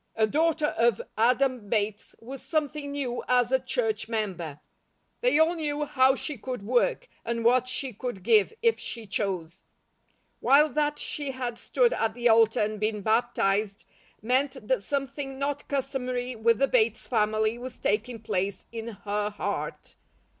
[0.15, 4.59] A daughter of Adam Bates was something new as a church member.
[5.19, 9.61] They all knew how she could work, and what she could give if she chose;
[10.39, 13.85] while that she had stood at the altar and been baptized,
[14.23, 19.93] meant that something not customary with the Bates family was taking place in her heart.